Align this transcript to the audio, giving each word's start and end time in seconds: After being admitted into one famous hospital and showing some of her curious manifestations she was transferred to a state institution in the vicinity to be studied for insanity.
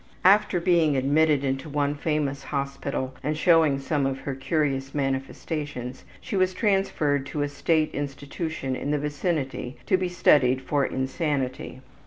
After 0.25 0.59
being 0.59 0.97
admitted 0.97 1.43
into 1.43 1.69
one 1.69 1.93
famous 1.93 2.45
hospital 2.45 3.13
and 3.21 3.37
showing 3.37 3.77
some 3.77 4.07
of 4.07 4.21
her 4.21 4.33
curious 4.33 4.95
manifestations 4.95 6.05
she 6.19 6.35
was 6.35 6.55
transferred 6.55 7.23
to 7.27 7.43
a 7.43 7.47
state 7.47 7.93
institution 7.93 8.75
in 8.75 8.89
the 8.89 8.97
vicinity 8.97 9.77
to 9.85 9.97
be 9.97 10.09
studied 10.09 10.59
for 10.63 10.83
insanity. 10.83 11.81